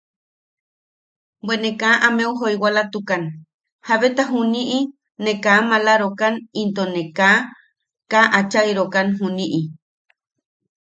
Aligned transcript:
Bwe 1.45 1.55
ne 1.61 1.69
kaa 1.79 1.95
unna 1.97 2.03
ameu 2.07 2.33
joiwalatukan 2.39 3.23
jabeta 3.87 4.23
juniʼi 4.31 4.79
ne 5.23 5.31
kaa 5.43 5.59
maalarokan 5.69 6.35
into 6.61 6.83
ne 6.93 7.01
kaa... 7.17 7.37
kaa 8.11 8.25
achairokan 8.39 9.07
juniʼi. 9.17 9.61